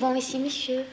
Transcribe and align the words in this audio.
souvent 0.00 0.14
ici, 0.14 0.38
monsieur. 0.38 0.84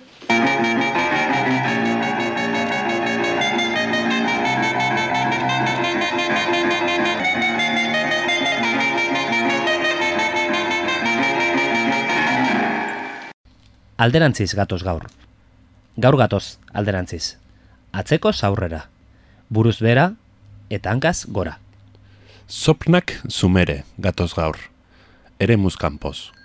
Alderantziz 13.98 14.54
gatoz 14.54 14.84
gaur. 14.84 15.08
Gaur 15.98 16.18
gatoz 16.18 16.60
alderantziz. 16.74 17.38
Atzeko 17.94 18.34
zaurrera. 18.34 18.88
Buruz 19.50 19.80
bera 19.82 20.12
eta 20.70 20.92
hankaz 20.92 21.26
gora. 21.28 21.58
Sopnak 22.48 23.22
zumere 23.30 23.84
gatoz 23.98 24.34
gaur. 24.36 24.58
Ere 25.39 25.55
muzkanpoz. 25.58 26.37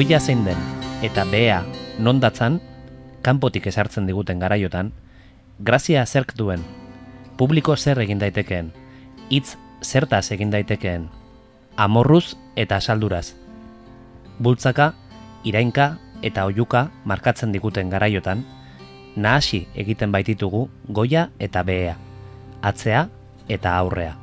Goia 0.00 0.16
zein 0.16 0.46
den 0.46 0.56
eta 1.04 1.26
behea 1.28 1.58
non 2.00 2.22
datzan, 2.22 2.54
kanpotik 3.20 3.66
esartzen 3.68 4.06
diguten 4.08 4.38
garaiotan, 4.40 4.94
grazia 5.58 6.06
zerk 6.06 6.32
duen, 6.38 6.62
publiko 7.36 7.76
zer 7.76 8.00
egin 8.00 8.22
daitekeen, 8.22 8.70
hitz 9.28 9.58
zertaz 9.84 10.30
egin 10.32 10.54
daitekeen, 10.54 11.04
amorruz 11.76 12.38
eta 12.56 12.78
asalduraz. 12.80 13.34
Bultzaka, 14.38 14.94
irainka 15.44 15.90
eta 16.22 16.46
oiuka 16.48 16.86
markatzen 17.04 17.52
diguten 17.52 17.92
garaiotan, 17.92 18.46
nahasi 19.16 19.66
egiten 19.76 20.16
baititugu 20.16 20.70
goia 20.88 21.28
eta 21.38 21.60
behea, 21.60 21.98
atzea 22.62 23.04
eta 23.52 23.76
aurrea. 23.76 24.16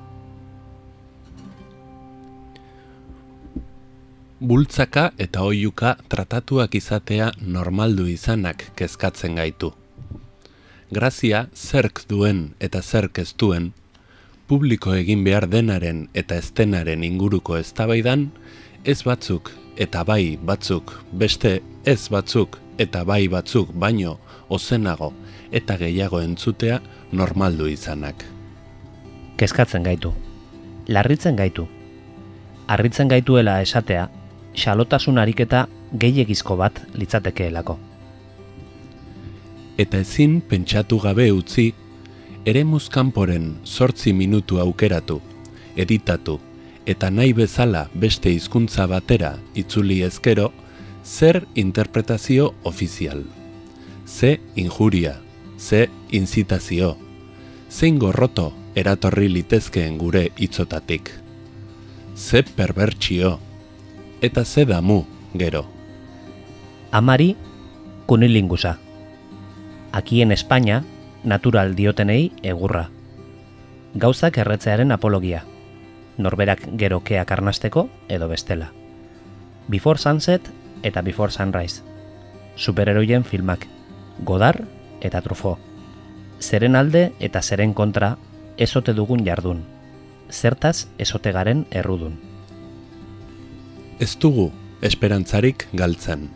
Bultzaka 4.38 5.16
eta 5.18 5.42
oiuka 5.42 5.96
tratatuak 6.14 6.76
izatea 6.78 7.32
normaldu 7.42 8.04
izanak 8.06 8.68
kezkatzen 8.78 9.34
gaitu. 9.36 9.72
Grazia 10.94 11.48
zerk 11.56 12.04
duen 12.06 12.52
eta 12.62 12.84
zerk 12.86 13.18
ez 13.18 13.34
duen, 13.34 13.72
publiko 14.48 14.94
egin 14.94 15.24
behar 15.26 15.48
denaren 15.50 16.04
eta 16.14 16.38
estenaren 16.38 17.02
inguruko 17.04 17.58
eztabaidan, 17.58 18.28
ez 18.86 19.02
batzuk 19.02 19.50
eta 19.76 20.04
bai 20.06 20.38
batzuk 20.38 20.94
beste 21.18 21.64
ez 21.86 22.06
batzuk 22.08 22.60
eta 22.78 23.02
bai 23.10 23.26
batzuk 23.28 23.74
baino 23.74 24.20
ozenago 24.50 25.16
eta 25.52 25.80
gehiago 25.82 26.22
entzutea 26.22 26.78
normaldu 27.12 27.72
izanak. 27.74 28.22
Kezkatzen 29.42 29.82
gaitu, 29.82 30.14
larritzen 30.88 31.36
gaitu, 31.36 31.66
harritzen 32.68 33.10
gaituela 33.10 33.62
esatea, 33.66 34.08
xalotasun 34.58 35.18
ariketa 35.22 35.68
gehiegizko 35.94 36.58
bat 36.58 36.82
litzatekeelako. 36.98 37.78
Eta 39.78 40.02
ezin 40.02 40.40
pentsatu 40.42 40.98
gabe 41.00 41.30
utzi, 41.32 41.70
ere 42.46 42.64
muzkanporen 42.66 43.52
sortzi 43.64 44.14
minutu 44.14 44.60
aukeratu, 44.64 45.20
editatu, 45.76 46.40
eta 46.88 47.12
nahi 47.12 47.34
bezala 47.38 47.86
beste 47.94 48.32
hizkuntza 48.34 48.88
batera 48.90 49.36
itzuli 49.56 50.02
ezkero, 50.08 50.52
zer 51.04 51.44
interpretazio 51.56 52.54
ofizial. 52.64 53.24
Ze 54.08 54.40
injuria, 54.56 55.20
ze 55.60 55.90
inzitazio, 56.12 56.96
zein 57.70 58.00
gorroto 58.00 58.54
eratorri 58.76 59.28
litezkeen 59.30 59.98
gure 59.98 60.30
hitzotatik. 60.38 61.12
Ze 62.16 62.44
perbertsio, 62.44 63.38
eta 64.22 64.46
ze 64.46 64.66
damu 64.66 65.06
gero. 65.34 65.66
Amari 66.92 67.36
kunilingusa. 68.06 68.78
Aquí 69.92 70.22
en 70.22 70.32
España, 70.32 70.84
natural 71.24 71.76
diotenei 71.76 72.32
egurra. 72.42 72.90
Gauzak 73.94 74.38
erretzearen 74.38 74.92
apologia. 74.92 75.44
Norberak 76.18 76.62
gero 76.78 77.04
keak 77.04 77.32
arnasteko 77.32 77.90
edo 78.08 78.28
bestela. 78.28 78.72
Before 79.68 80.00
Sunset 80.00 80.42
eta 80.84 81.02
Before 81.02 81.32
Sunrise. 81.32 81.84
Superheroien 82.56 83.24
filmak. 83.24 83.68
Godar 84.24 84.66
eta 85.02 85.22
Trufo. 85.22 85.60
Zeren 86.40 86.76
alde 86.76 87.14
eta 87.20 87.42
zeren 87.42 87.74
kontra 87.74 88.18
ezote 88.58 88.94
dugun 88.94 89.26
jardun. 89.26 89.66
Zertaz 90.30 90.88
ezote 90.98 91.32
garen 91.32 91.66
errudun 91.72 92.27
ez 94.00 94.18
dugu 94.20 94.52
esperantzarik 94.82 95.68
galtzen. 95.74 96.30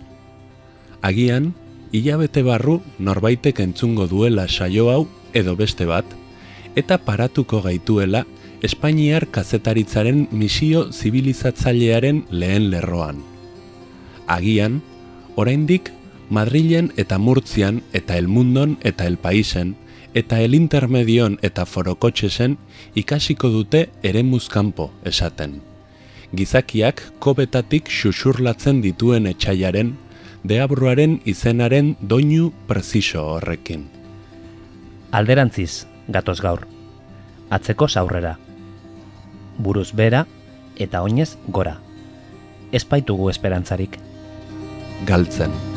Agian, 1.01 1.53
hilabete 1.91 2.43
barru 2.43 2.79
norbaitek 2.99 3.59
entzungo 3.59 4.07
duela 4.07 4.47
saio 4.47 4.89
hau 4.89 5.07
edo 5.33 5.55
beste 5.55 5.85
bat, 5.85 6.05
eta 6.75 6.97
paratuko 6.97 7.61
gaituela 7.61 8.25
Espainiar 8.61 9.25
kazetaritzaren 9.33 10.27
misio 10.31 10.91
zibilizatzailearen 10.93 12.27
lehen 12.29 12.69
lerroan. 12.69 13.23
Agian, 14.27 14.83
oraindik 15.35 15.89
Madrilen 16.29 16.91
eta 16.95 17.17
Murtzian 17.17 17.81
eta 17.91 18.19
El 18.21 18.27
Mundon 18.27 18.77
eta 18.85 19.07
El 19.09 19.17
Paisen 19.17 19.73
eta 20.13 20.39
elintermedion 20.45 21.39
eta 21.41 21.65
forokotxesen 21.65 22.59
ikasiko 22.93 23.49
dute 23.49 23.87
ere 24.03 24.21
muzkampo 24.23 24.91
esaten. 25.03 25.70
Gizakiak 26.31 27.01
kobetatik 27.19 27.89
xuxurlatzen 27.91 28.79
dituen 28.83 29.27
etxaiaren, 29.27 29.95
deabruaren 30.47 31.17
izenaren 31.27 31.95
doinu 32.01 32.51
presiso 32.67 33.25
horrekin. 33.33 33.89
Alderantziz, 35.11 35.85
gatoz 36.07 36.39
gaur. 36.39 36.63
Atzeko 37.51 37.89
zaurrera. 37.89 38.37
Buruz 39.59 39.91
bera 39.91 40.23
eta 40.79 41.01
oinez 41.03 41.35
gora. 41.47 41.75
Ez 42.71 42.85
baitugu 42.87 43.29
esperantzarik. 43.33 43.99
Galtzen. 45.05 45.70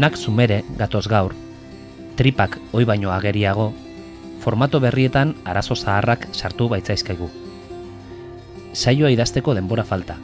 Nak 0.00 0.16
sumere 0.16 0.62
gatoz 0.78 1.04
gaur, 1.12 1.34
tripak 2.16 2.54
oi 2.72 2.86
baino 2.88 3.10
ageriago, 3.12 3.66
formato 4.40 4.78
berrietan 4.80 5.34
arazo 5.44 5.74
zaharrak 5.76 6.22
sartu 6.32 6.68
baitzaizkaigu. 6.72 7.26
Saioa 8.72 9.10
idazteko 9.12 9.52
denbora 9.58 9.84
falta. 9.84 10.16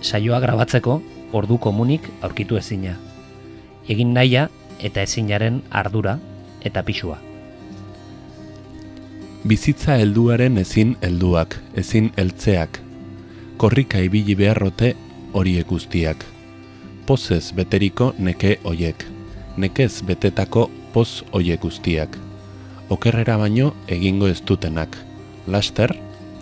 Saioa 0.00 0.38
grabatzeko 0.40 0.94
ordu 1.36 1.58
komunik 1.58 2.08
aurkitu 2.22 2.56
ezina. 2.56 2.94
Egin 3.86 4.14
naia 4.16 4.46
eta 4.80 5.04
ezinaren 5.04 5.58
ardura 5.70 6.14
eta 6.64 6.82
pixua. 6.86 7.18
Bizitza 9.44 9.98
helduaren 10.00 10.56
ezin 10.64 10.96
helduak, 11.02 11.58
ezin 11.84 12.08
heltzeak. 12.16 12.80
Korrika 13.60 14.00
ibili 14.08 14.38
beharrote 14.40 14.94
horiek 15.36 15.68
guztiak 15.68 16.24
pozez 17.06 17.52
beteriko 17.54 18.10
neke 18.18 18.56
hoiek, 18.66 19.04
nekez 19.56 20.02
betetako 20.06 20.66
poz 20.92 21.22
hoiek 21.30 21.60
guztiak, 21.62 22.16
okerrera 22.90 23.36
baino 23.38 23.72
egingo 23.86 24.26
ez 24.26 24.40
dutenak, 24.42 24.96
laster 25.46 25.94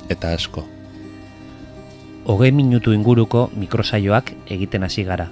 eta 0.09 0.33
asko. 0.33 0.65
Hogei 2.25 2.51
minutu 2.57 2.95
inguruko 2.97 3.51
mikrosaioak 3.53 4.33
egiten 4.57 4.87
hasi 4.89 5.05
gara. 5.05 5.29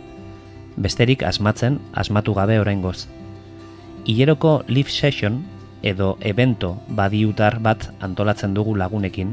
Besterik 0.76 1.24
asmatzen, 1.24 1.78
asmatu 1.92 2.34
gabe 2.36 2.58
oraingoz. 2.60 3.06
Ileroko 4.04 4.62
live 4.68 4.90
session 4.90 5.40
edo 5.82 6.18
evento 6.20 6.74
badiutar 6.88 7.58
bat 7.60 7.88
antolatzen 8.00 8.52
dugu 8.54 8.76
lagunekin, 8.76 9.32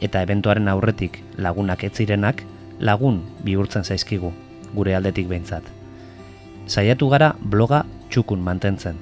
eta 0.00 0.22
eventuaren 0.22 0.70
aurretik 0.70 1.18
lagunak 1.38 1.82
etzirenak 1.90 2.46
lagun 2.78 3.22
bihurtzen 3.42 3.84
zaizkigu 3.84 4.32
gure 4.74 4.94
aldetik 4.96 5.28
behintzat. 5.28 5.64
Saiatu 6.66 7.08
gara 7.12 7.34
bloga 7.40 7.84
txukun 8.10 8.40
mantentzen. 8.40 8.96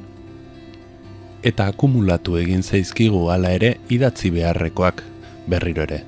Eta 1.43 1.71
akumulatu 1.73 2.37
egin 2.37 2.62
zaizkigu 2.62 3.29
hala 3.33 3.53
ere 3.57 3.77
idatzi 3.89 4.31
beharrekoak 4.35 5.03
berriro 5.49 5.87
ere. 5.87 6.03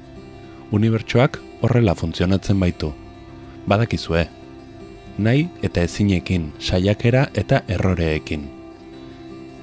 Unibertsoak 0.73 1.39
horrela 1.63 1.95
funtzionatzen 1.95 2.61
baitu. 2.61 2.93
Badakizue, 3.69 4.27
nahi 5.19 5.47
eta 5.63 5.85
ezinekin, 5.87 6.53
saiakera 6.59 7.29
eta 7.35 7.63
erroreekin. 7.69 8.49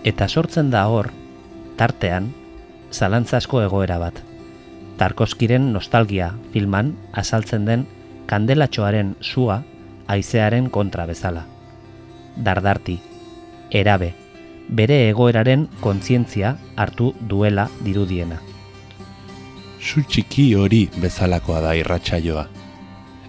Eta 0.04 0.28
sortzen 0.28 0.70
da 0.72 0.86
hor, 0.88 1.12
tartean, 1.78 2.32
zalantzasko 2.92 3.62
egoera 3.66 4.00
bat. 4.00 4.22
Tarkoskiren 5.00 5.72
nostalgia 5.74 6.34
filman 6.54 6.94
azaltzen 7.14 7.66
den 7.66 7.86
kandelatxoaren 8.28 9.16
sua 9.22 9.62
aizearen 10.10 10.70
kontra 10.74 11.06
bezala. 11.06 11.46
Dardarti, 12.36 12.98
erabe, 13.70 14.14
bere 14.70 14.98
egoeraren 15.10 15.68
kontzientzia 15.82 16.56
hartu 16.76 17.14
duela 17.22 17.70
dirudiena. 17.86 18.40
Su 19.80 20.02
txiki 20.04 20.54
hori 20.58 20.88
bezalakoa 21.00 21.62
da 21.64 21.76
irratsaioa. 21.78 22.48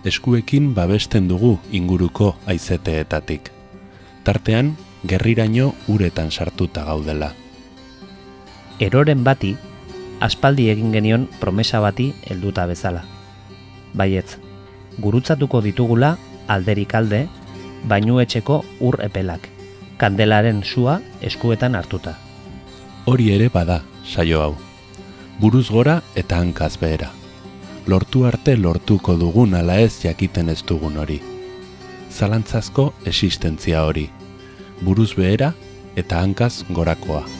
Eskuekin 0.05 0.73
babesten 0.75 1.29
dugu 1.29 1.59
inguruko 1.77 2.33
aizeteetatik. 2.49 3.51
Tartean, 4.25 4.75
gerriraino 5.05 5.75
uretan 5.89 6.31
sartuta 6.31 6.85
gaudela. 6.89 7.35
Eroren 8.81 9.25
bati, 9.25 9.55
aspaldi 10.21 10.71
egin 10.73 10.93
genion 10.97 11.29
promesa 11.41 11.81
bati 11.85 12.15
helduta 12.29 12.65
bezala. 12.67 13.05
Baietz, 13.93 14.39
gurutzatuko 14.99 15.61
ditugula 15.65 16.17
alderik 16.51 16.95
alde, 16.99 17.23
bainu 17.89 18.19
etxeko 18.21 18.61
ur 18.81 18.99
epelak, 19.05 19.47
kandelaren 20.01 20.65
sua 20.65 20.99
eskuetan 21.23 21.79
hartuta. 21.79 22.17
Hori 23.07 23.31
ere 23.37 23.49
bada, 23.49 23.81
saio 24.05 24.43
hau. 24.43 24.55
Buruz 25.41 25.71
gora 25.73 26.01
eta 26.15 26.43
hankaz 26.43 26.75
behera. 26.81 27.11
Lortu 27.87 28.27
arte 28.29 28.57
lortuko 28.61 29.17
dugun 29.17 29.55
ala 29.57 29.79
ez 29.81 30.03
jakiten 30.03 30.53
ez 30.53 30.61
dugun 30.69 30.99
hori. 31.01 31.21
Zalantzazko 32.11 32.91
existentzia 33.07 33.85
hori. 33.89 34.11
Buruz 34.83 35.15
behera 35.17 35.55
eta 35.97 36.21
hankaz 36.21 36.65
gorakoa. 36.69 37.40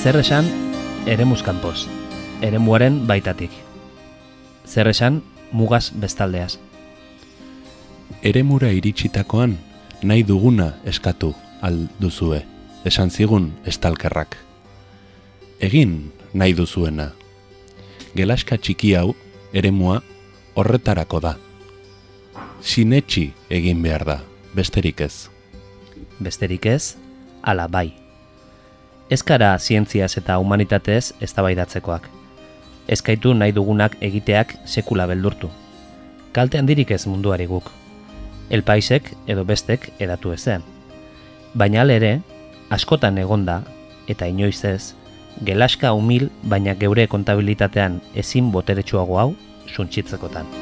Zer 0.00 0.16
esan 0.16 0.46
ere 1.04 1.26
muskanpoz, 1.28 1.84
ere 2.40 2.56
muaren 2.56 3.02
baitatik. 3.04 3.52
Zer 4.64 4.88
esan 4.88 5.18
mugaz 5.52 5.90
bestaldeaz. 5.92 6.54
Ere 8.24 8.40
mura 8.42 8.70
iritsitakoan 8.72 9.58
nahi 10.00 10.24
duguna 10.24 10.70
eskatu 10.88 11.34
alduzue, 11.60 12.40
esan 12.88 13.12
zigun 13.12 13.52
estalkerrak. 13.68 14.40
Egin 15.60 16.14
nahi 16.32 16.56
duzuena. 16.56 17.10
Gelaska 18.16 18.56
txiki 18.56 18.96
hau, 18.96 19.12
eremua, 19.52 20.00
horretarako 20.56 21.20
da. 21.28 21.36
Sinetxi 22.64 23.34
egin 23.52 23.84
behar 23.84 24.08
da, 24.08 24.22
besterik 24.56 25.04
ez. 25.04 25.28
Besterik 26.24 26.64
ez, 26.72 26.96
ala 27.44 27.68
bai. 27.68 27.99
Ez 29.10 29.24
kara 29.26 29.58
zientziaz 29.58 30.12
eta 30.20 30.36
humanitatez 30.38 31.12
eztabaidatzekoak. 31.20 32.04
Ezkaitu 32.86 33.32
nahi 33.34 33.50
dugunak 33.56 33.96
egiteak 34.06 34.54
sekula 34.64 35.06
beldurtu. 35.10 35.50
Kalte 36.32 36.60
handirik 36.62 36.92
ez 36.94 37.06
munduari 37.10 37.48
guk. 37.50 37.72
Elpaisek 38.50 39.10
edo 39.26 39.44
bestek 39.44 39.90
edatu 39.98 40.30
ezean. 40.30 40.62
Baina 41.54 41.82
ere, 41.90 42.20
askotan 42.70 43.18
egonda, 43.18 43.62
eta 44.06 44.30
inoiz 44.30 44.64
ez, 44.64 44.94
gelaska 45.42 45.90
humil 45.90 46.30
baina 46.42 46.74
geure 46.78 47.08
kontabilitatean 47.08 48.00
ezin 48.14 48.52
boteretsuago 48.52 49.18
hau 49.18 49.30
suntzitzekotan. 49.66 50.59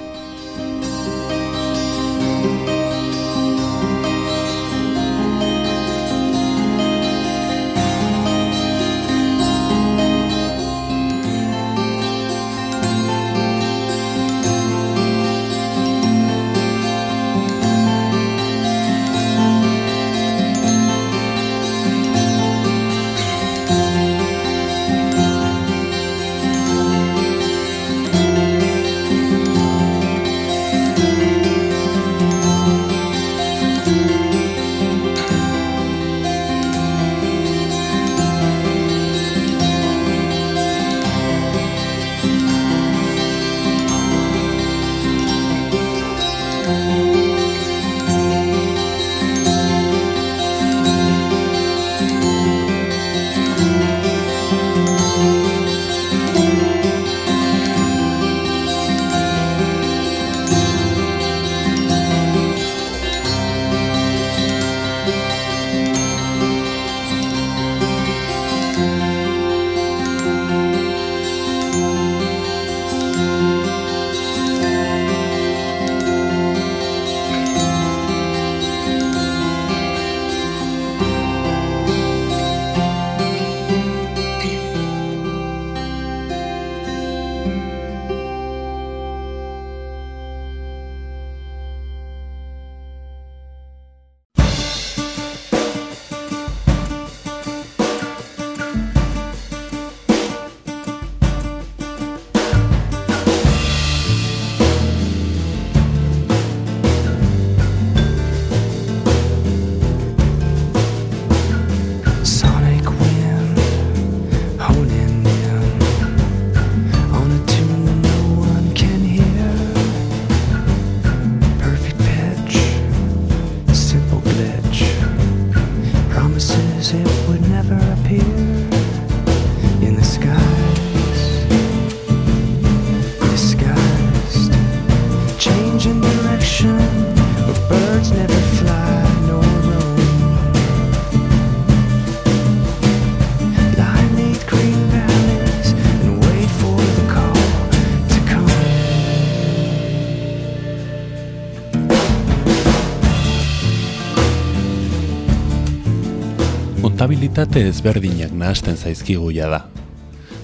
Kontabilitate 157.38 157.70
ezberdinak 157.70 158.32
nahasten 158.34 158.74
zaizkiguia 158.74 159.46
da. 159.46 159.58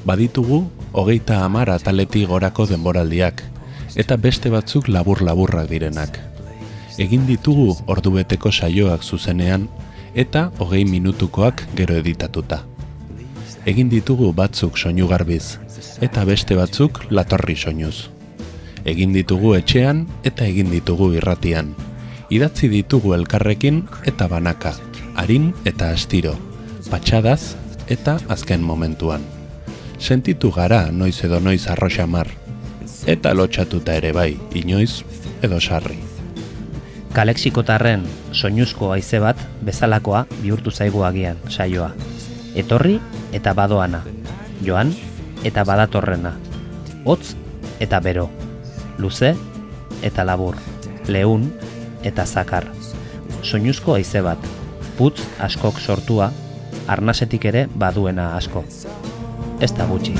Baditugu, 0.07 0.61
hogeita 0.95 1.41
hamar 1.43 1.73
ataleti 1.75 2.23
gorako 2.31 2.69
denboraldiak, 2.71 3.43
eta 3.99 4.15
beste 4.15 4.53
batzuk 4.55 4.87
labur-laburrak 4.87 5.67
direnak. 5.73 6.21
Egin 7.03 7.27
ditugu 7.27 7.75
ordubeteko 7.91 8.53
saioak 8.53 9.03
zuzenean, 9.03 9.67
eta 10.15 10.45
hogei 10.63 10.85
minutukoak 10.85 11.65
gero 11.75 11.99
editatuta. 11.99 12.61
Egin 13.67 13.91
ditugu 13.91 14.31
batzuk 14.31 14.79
soinu 14.79 15.11
garbiz, 15.11 15.59
eta 15.99 16.23
beste 16.31 16.55
batzuk 16.55 17.03
latorri 17.11 17.59
soinuz. 17.59 18.07
Egin 18.87 19.19
ditugu 19.19 19.57
etxean 19.59 20.07
eta 20.23 20.47
egin 20.47 20.71
ditugu 20.71 21.11
irratian. 21.19 21.75
Idatzi 22.31 22.71
ditugu 22.71 23.19
elkarrekin 23.19 23.83
eta 24.07 24.31
banaka, 24.31 24.77
harin 25.19 25.55
eta 25.67 25.91
astiro, 25.91 26.39
patxadaz 26.91 27.55
eta 27.89 28.19
azken 28.29 28.63
momentuan. 28.63 29.23
Sentitu 29.99 30.51
gara 30.53 30.91
noiz 30.93 31.17
edo 31.25 31.41
noiz 31.41 31.67
arroxamar, 31.69 32.29
eta 33.07 33.35
lotxatuta 33.35 33.95
ere 33.97 34.13
bai, 34.13 34.37
inoiz 34.55 35.05
edo 35.43 35.61
sarri. 35.61 35.99
Kalexikotarren 37.15 38.03
soinuzko 38.33 38.91
haize 38.93 39.21
bat 39.23 39.39
bezalakoa 39.63 40.25
bihurtu 40.43 40.71
zaigu 40.71 41.05
agian 41.07 41.39
saioa. 41.49 41.93
Etorri 42.55 42.99
eta 43.33 43.55
badoana, 43.55 44.03
joan 44.67 44.93
eta 45.45 45.65
badatorrena, 45.65 46.35
hotz 47.05 47.35
eta 47.81 48.01
bero, 48.01 48.29
luze 48.99 49.35
eta 50.03 50.25
labur, 50.25 50.57
lehun 51.07 51.53
eta 52.03 52.27
zakar. 52.27 52.67
Soinuzko 53.43 53.95
haize 53.95 54.23
bat, 54.25 54.41
putz 54.99 55.21
askok 55.39 55.79
sortua, 55.81 56.33
arnasetik 56.89 57.45
ere 57.53 57.67
baduena 57.75 58.35
asko. 58.37 58.65
Ez 59.61 59.73
da 59.77 59.89
gutxi. 59.89 60.17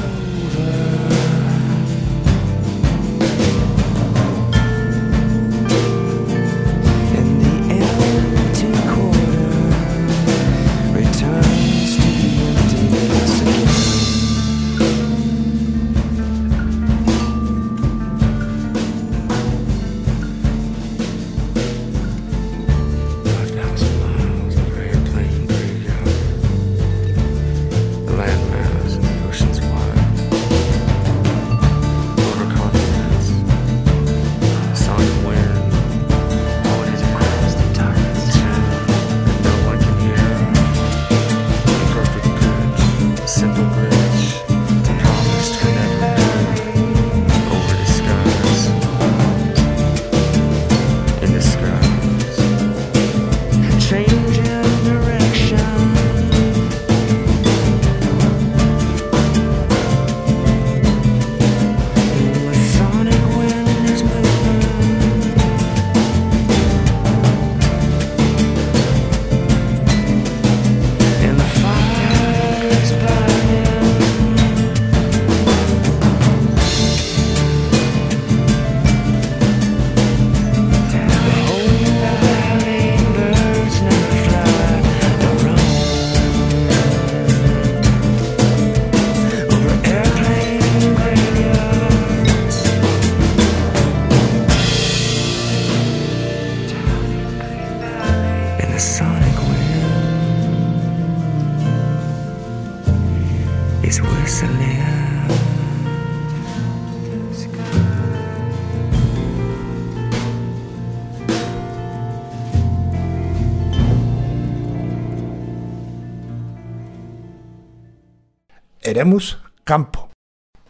Eremus 118.95 119.39
Campo. 119.65 120.09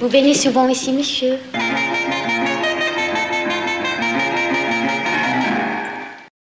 Vous 0.00 0.08
venez 0.08 0.32
souvent 0.32 0.66
ici, 0.66 0.92
monsieur 0.92 1.34